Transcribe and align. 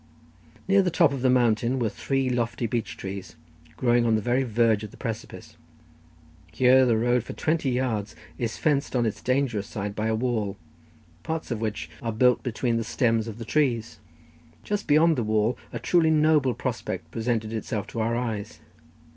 Near 0.67 0.81
the 0.81 0.89
top 0.89 1.13
of 1.13 1.21
the 1.21 1.29
mountain 1.29 1.77
were 1.77 1.87
three 1.87 2.27
lofty 2.27 2.65
beech 2.65 2.97
trees, 2.97 3.35
growing 3.77 4.03
on 4.03 4.15
the 4.15 4.19
very 4.23 4.41
verge 4.41 4.83
of 4.83 4.89
the 4.89 4.97
precipice. 4.97 5.57
Here 6.51 6.87
the 6.87 6.97
road 6.97 7.23
for 7.23 7.33
about 7.33 7.37
twenty 7.43 7.69
yards 7.69 8.15
is 8.39 8.57
fenced 8.57 8.95
on 8.95 9.05
its 9.05 9.21
dangerous 9.21 9.67
side 9.67 9.93
by 9.93 10.07
a 10.07 10.15
wall, 10.15 10.57
parts 11.21 11.51
of 11.51 11.61
which 11.61 11.87
are 12.01 12.11
built 12.11 12.41
between 12.41 12.77
the 12.77 12.83
stems 12.83 13.27
of 13.27 13.37
the 13.37 13.45
trees. 13.45 13.99
Just 14.63 14.87
beyond 14.87 15.17
the 15.17 15.23
wall 15.23 15.55
a 15.71 15.77
truly 15.77 16.09
noble 16.09 16.55
prospect 16.55 17.11
presented 17.11 17.53
itself 17.53 17.85
to 17.89 17.99
our 17.99 18.15
eyes. 18.15 18.59